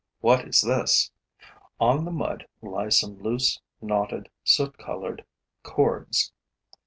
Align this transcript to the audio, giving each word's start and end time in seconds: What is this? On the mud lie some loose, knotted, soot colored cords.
What 0.19 0.47
is 0.47 0.61
this? 0.63 1.11
On 1.79 2.05
the 2.05 2.11
mud 2.11 2.47
lie 2.63 2.89
some 2.89 3.21
loose, 3.21 3.61
knotted, 3.83 4.29
soot 4.43 4.79
colored 4.79 5.23
cords. 5.61 6.33